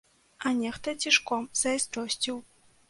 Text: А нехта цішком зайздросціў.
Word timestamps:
А 0.45 0.53
нехта 0.61 0.95
цішком 1.05 1.47
зайздросціў. 1.63 2.45